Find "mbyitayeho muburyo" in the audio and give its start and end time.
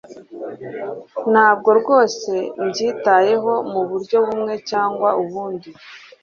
2.63-4.17